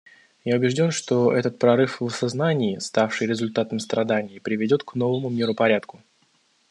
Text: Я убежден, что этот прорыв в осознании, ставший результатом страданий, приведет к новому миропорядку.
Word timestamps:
Я 0.45 0.55
убежден, 0.55 0.89
что 0.89 1.31
этот 1.31 1.59
прорыв 1.59 2.01
в 2.01 2.05
осознании, 2.07 2.79
ставший 2.79 3.27
результатом 3.27 3.77
страданий, 3.77 4.39
приведет 4.39 4.83
к 4.83 4.95
новому 4.95 5.29
миропорядку. 5.29 6.01